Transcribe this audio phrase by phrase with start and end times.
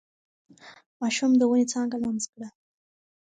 [1.01, 2.49] ماشوم د ونې څانګه لمس کړه.